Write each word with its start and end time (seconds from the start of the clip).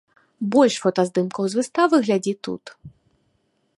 Больш 0.53 0.77
фотаздымкаў 0.85 1.43
з 1.53 1.59
выставы 1.59 1.95
глядзі 2.07 2.33
тут. 2.49 2.63